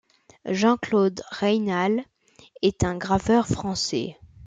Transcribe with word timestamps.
Jean-Claude 0.49 1.21
Reynal 1.29 2.03
est 2.63 2.83
un 2.83 2.97
graveur 2.97 3.45
français. 3.47 4.17